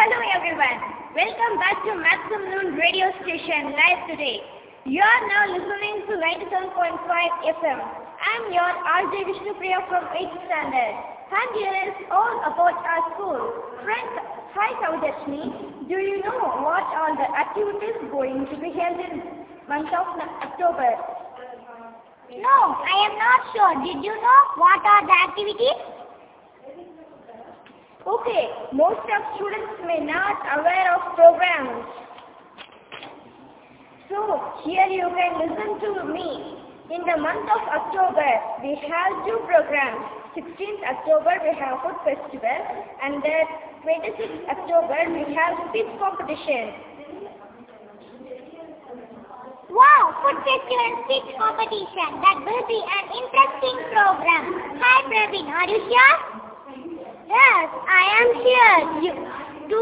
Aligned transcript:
Hello 0.00 0.18
everyone. 0.32 0.78
Welcome 1.12 1.54
back 1.60 1.76
to 1.84 1.92
Maximum 1.92 2.48
Noon 2.50 2.68
Radio 2.80 3.12
Station 3.20 3.74
live 3.76 4.08
today. 4.08 4.40
You 4.86 5.02
are 5.04 5.22
now 5.28 5.44
listening 5.52 6.08
to 6.08 6.16
97.5 6.16 7.04
FM. 7.52 7.78
I'm 8.20 8.44
your 8.48 8.64
RJ 8.64 9.28
Vishnupriya 9.28 9.84
from 9.92 10.08
8th 10.08 10.40
standard. 10.48 10.94
And 11.30 11.52
is 11.54 11.94
all 12.10 12.42
about 12.48 12.74
our 12.80 13.02
school. 13.14 13.38
Friends, 13.84 14.14
hi 14.50 14.72
Saudashni. 14.82 15.86
Do 15.86 15.94
you 15.94 16.22
know 16.24 16.64
what 16.64 16.82
all 16.96 17.14
the 17.14 17.28
activities 17.38 18.00
going 18.10 18.46
to 18.50 18.56
be 18.58 18.72
held 18.72 18.98
in 18.98 19.46
month 19.68 19.92
of 19.94 20.06
October? 20.42 20.90
No, 22.34 22.56
I 22.82 22.96
am 23.06 23.14
not 23.18 23.40
sure. 23.52 23.72
Did 23.84 24.02
you 24.02 24.14
know 24.14 24.40
what 24.56 24.82
are 24.82 25.06
the 25.06 25.16
activities? 25.28 25.99
Okay, 28.06 28.48
most 28.72 29.04
of 29.04 29.20
students 29.36 29.76
may 29.84 30.00
not 30.00 30.40
aware 30.56 30.88
of 30.96 31.14
programs. 31.14 31.84
So, 34.08 34.40
here 34.64 34.88
you 34.88 35.04
can 35.04 35.32
listen 35.36 35.70
to 35.84 36.04
me. 36.08 36.56
In 36.90 37.04
the 37.04 37.20
month 37.20 37.44
of 37.44 37.62
October, 37.68 38.32
we 38.64 38.74
have 38.88 39.12
two 39.28 39.38
programs. 39.44 40.00
16th 40.32 40.82
October, 40.96 41.44
we 41.44 41.52
have 41.60 41.84
food 41.84 42.00
festival 42.02 42.60
and 43.04 43.22
then 43.22 43.44
26th 43.84 44.48
October, 44.48 44.98
we 45.12 45.34
have 45.36 45.54
speech 45.68 45.92
competition. 46.00 46.72
Wow, 49.68 50.02
food 50.24 50.40
festival 50.40 50.90
speech 51.04 51.28
competition. 51.36 52.08
That 52.24 52.38
will 52.48 52.64
be 52.66 52.80
an 52.80 53.04
interesting 53.12 53.76
program. 53.92 54.44
Hi 54.80 55.04
Praveen, 55.04 55.46
are 55.46 55.68
you 55.68 55.78
sure? 55.84 56.39
Yes, 57.30 57.70
I 57.86 58.04
am 58.18 58.28
here 58.42 58.78
you, 59.06 59.12
to, 59.70 59.80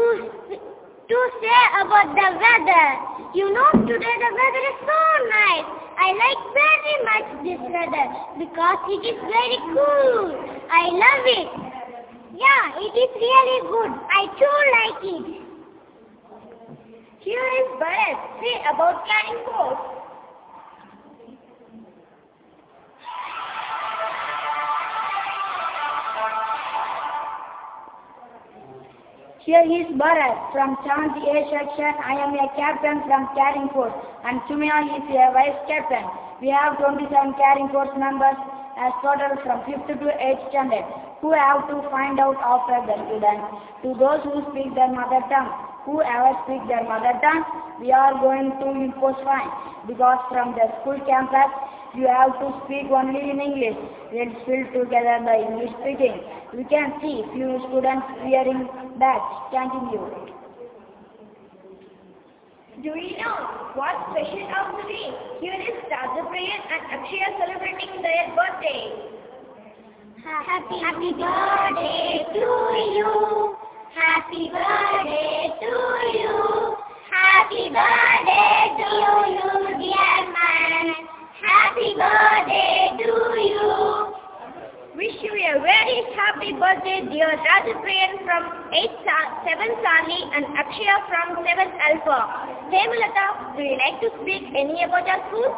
to 0.53 1.17
say 1.41 1.61
about 1.81 2.13
the 2.13 2.29
weather. 2.37 2.87
You 3.33 3.49
know, 3.49 3.71
today 3.89 4.15
the 4.21 4.31
weather 4.37 4.63
is 4.69 4.77
so 4.85 5.01
nice. 5.33 5.65
I 5.97 6.13
like 6.13 6.41
very 6.53 6.95
much 7.09 7.27
this 7.41 7.61
weather 7.73 8.05
because 8.37 8.79
it 8.93 9.01
is 9.01 9.17
very 9.25 9.57
cool. 9.73 10.29
I 10.69 10.93
love 10.93 11.25
it. 11.25 11.49
Yeah, 12.37 12.85
it 12.85 12.93
is 12.93 13.11
really 13.17 13.59
good. 13.65 13.97
I 13.97 14.21
too 14.37 14.57
like 14.77 15.01
it. 15.09 15.25
Here 17.25 17.47
is 17.61 17.67
Bharat. 17.81 18.17
Say 18.45 18.61
about 18.69 19.09
carrying 19.09 19.43
post. 19.49 19.98
Here 29.39 29.63
is 29.63 29.87
Bharat 29.95 30.51
from 30.51 30.75
70 30.83 31.15
A 31.23 31.47
section. 31.47 31.91
I 32.03 32.19
am 32.27 32.35
a 32.35 32.51
captain 32.59 32.99
from 33.07 33.23
Carrying 33.31 33.69
Force 33.71 33.95
and 34.27 34.43
Sumya 34.51 34.83
is 34.99 35.07
a 35.15 35.31
vice 35.31 35.55
captain. 35.63 36.03
We 36.43 36.51
have 36.51 36.75
27 36.75 37.07
Carrying 37.39 37.71
Force 37.71 37.95
members 37.95 38.35
as 38.75 38.91
total 38.99 39.39
from 39.47 39.63
5th 39.63 39.87
to 39.95 40.11
8th 40.11 40.43
standard 40.51 40.83
who 41.23 41.31
have 41.31 41.71
to 41.71 41.79
find 41.87 42.19
out 42.19 42.35
after 42.43 42.83
the 42.83 42.99
students. 43.07 43.47
To 43.87 43.95
those 43.95 44.19
who 44.27 44.43
speak 44.51 44.75
their 44.75 44.91
mother 44.91 45.23
tongue, 45.31 45.55
whoever 45.87 46.35
speak 46.43 46.59
their 46.67 46.83
mother 46.83 47.15
tongue, 47.23 47.47
we 47.79 47.95
are 47.95 48.19
going 48.19 48.51
to 48.59 48.67
impose 48.75 49.15
fine 49.23 49.47
because 49.87 50.19
from 50.27 50.51
the 50.59 50.67
school 50.83 50.99
campus 51.07 51.47
you 51.95 52.07
have 52.07 52.37
to 52.39 52.47
speak 52.65 52.91
only 52.91 53.31
in 53.31 53.39
English. 53.39 53.77
Let's 54.13 54.37
fill 54.45 54.65
together 54.73 55.17
the 55.25 55.35
English 55.41 55.73
speaking. 55.81 56.21
We 56.53 56.63
can 56.65 56.93
see 57.01 57.23
few 57.33 57.57
students 57.69 58.05
wearing 58.21 58.67
badge. 58.99 59.29
Continue. 59.49 60.29
Do 62.83 62.91
you 62.95 63.17
know 63.17 63.73
what 63.75 63.95
special 64.11 64.47
of 64.55 64.77
the 64.77 64.83
day? 64.87 65.09
Here 65.41 65.59
is 65.59 65.77
Rajapriyan 65.91 66.61
and 66.73 66.83
Akshaya 66.95 67.29
celebrating 67.41 68.01
their 68.01 68.31
birthday. 68.37 69.09
Happy, 70.23 70.79
happy 70.79 71.11
birthday 71.11 72.25
to 72.33 72.47
you. 72.95 73.55
Happy 73.93 74.49
birthday 74.53 75.49
to 75.59 75.73
you. 76.17 76.75
Happy 77.11 77.69
birthday 77.69 78.08
a 85.49 85.59
very 85.59 86.03
happy 86.13 86.53
birthday, 86.53 87.01
dear 87.09 87.25
Rajapriyan 87.25 88.21
from 88.21 88.43
8th, 88.69 89.01
7th 89.49 89.77
Sani 89.81 90.21
and 90.35 90.45
Akshaya 90.61 90.97
from 91.09 91.41
7th 91.41 91.73
Alpha. 91.89 92.19
Hemulata, 92.69 93.57
do 93.57 93.63
you 93.63 93.77
like 93.81 93.99
to 94.01 94.09
speak 94.21 94.43
any 94.55 94.83
about 94.83 95.09
our 95.09 95.27
school? 95.29 95.49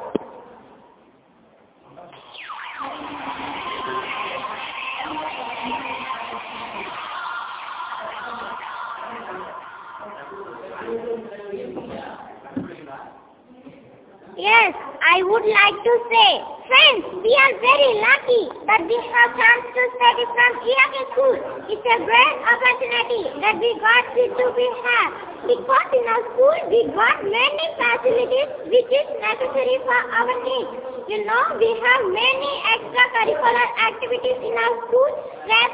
Yes, 14.38 14.74
I 15.04 15.22
would 15.22 15.44
like 15.44 15.84
to 15.84 15.94
say, 16.10 16.61
friends, 16.72 17.04
we 17.20 17.32
are 17.36 17.54
very 17.60 17.92
lucky 18.00 18.44
that 18.64 18.80
we 18.88 18.96
have 18.96 19.30
chance 19.36 19.64
to 19.76 19.82
study 20.00 20.24
from 20.24 20.52
ERK 20.64 20.96
school. 21.12 21.36
It's 21.68 21.84
a 21.84 21.98
great 22.00 22.36
opportunity 22.48 23.22
that 23.44 23.60
we 23.60 23.70
got 23.84 24.08
to 24.16 24.24
be 24.56 24.68
have. 24.88 25.12
Because 25.52 25.90
in 25.92 26.06
our 26.08 26.24
school, 26.32 26.56
we 26.72 26.88
got 26.96 27.28
many 27.28 27.66
facilities 27.76 28.50
which 28.72 28.88
is 28.88 29.08
necessary 29.20 29.84
for 29.84 30.00
our 30.00 30.32
needs. 30.48 30.72
You 31.12 31.28
know, 31.28 31.60
we 31.60 31.76
have 31.76 32.02
many 32.08 32.52
extracurricular 32.72 33.68
activities 33.92 34.40
in 34.40 34.56
our 34.56 34.76
school 34.88 35.12
than 35.44 35.68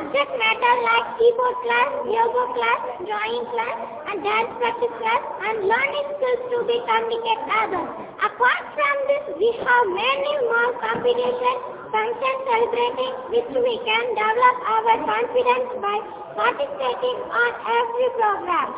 subject 0.00 0.32
matter 0.40 0.74
like 0.80 1.06
keyboard 1.20 1.56
class, 1.60 1.92
yoga 2.08 2.44
class, 2.56 2.80
drawing 3.04 3.44
class, 3.52 3.76
and 4.08 4.24
dance 4.24 4.48
practice 4.56 4.96
class, 4.96 5.22
and 5.44 5.68
learning 5.68 6.06
skills 6.16 6.40
to 6.48 6.56
be 6.64 6.80
communicate 6.88 7.42
others. 7.52 7.84
Apart 8.24 8.64
from 8.72 8.96
this, 9.12 9.24
we 9.36 9.52
have 9.60 9.84
many 9.92 10.32
more 10.48 10.72
competitions, 10.80 11.60
functions 11.92 12.40
celebrating 12.48 13.12
which 13.28 13.50
we 13.52 13.76
can 13.84 14.04
develop 14.16 14.56
our 14.72 14.96
confidence 15.04 15.68
by 15.84 15.96
participating 16.32 17.18
on 17.36 17.50
every 17.60 18.08
program. 18.16 18.68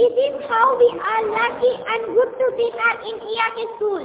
This 0.00 0.12
is 0.16 0.34
how 0.48 0.80
we 0.80 0.96
are 0.96 1.22
lucky 1.28 1.72
and 1.76 2.00
good 2.16 2.30
to 2.40 2.46
be 2.56 2.72
here 2.72 2.96
in 3.04 3.20
ERK 3.20 3.58
school. 3.76 4.04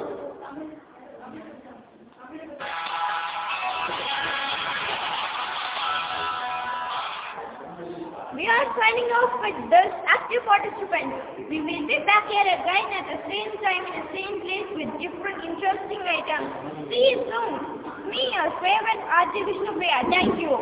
We 8.41 8.47
are 8.47 8.73
signing 8.73 9.05
off 9.21 9.37
with 9.37 9.69
this 9.69 9.93
active 10.09 10.41
participants. 10.49 11.45
We 11.45 11.61
will 11.61 11.85
be 11.85 12.01
back 12.09 12.25
here 12.25 12.41
again 12.41 12.87
at 12.97 13.05
the 13.13 13.19
same 13.29 13.53
time 13.61 13.85
in 13.85 13.93
the 14.01 14.07
same 14.17 14.41
place 14.41 14.69
with 14.81 14.89
different 14.97 15.45
interesting 15.45 16.01
items. 16.01 16.49
See 16.89 17.13
you 17.13 17.21
soon. 17.29 18.09
Me, 18.09 18.33
your 18.33 18.49
favorite 18.57 19.01
RJ 19.13 19.45
Vishnupriya. 19.45 20.09
Thank 20.09 20.41
you. 20.41 20.57